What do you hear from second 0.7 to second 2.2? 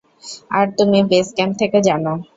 তুমি base camp থেকে জানো।